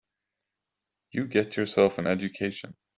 You 1.11 1.27
get 1.27 1.55
yourself 1.57 1.99
an 1.99 2.07
education. 2.07 2.75